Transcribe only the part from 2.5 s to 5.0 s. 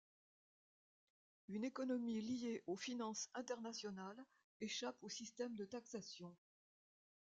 aux finances internationales échappe